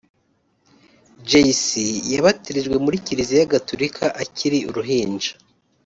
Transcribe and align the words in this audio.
Jay-C 1.29 1.67
yabatirijwe 2.13 2.75
muri 2.85 2.97
Kiliziya 3.05 3.51
Gatulika 3.53 4.05
akiri 4.23 4.59
uruhinja 4.69 5.31